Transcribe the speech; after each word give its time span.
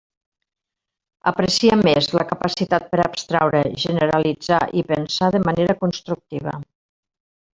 Aprecia 1.31 1.75
més 1.81 2.07
la 2.19 2.25
capacitat 2.31 2.87
per 2.95 2.99
a 3.03 3.05
abstraure, 3.11 3.61
generalitzar 3.85 4.61
i 4.83 4.87
pensar 4.93 5.31
de 5.37 5.43
manera 5.51 5.79
constructiva. 5.85 6.57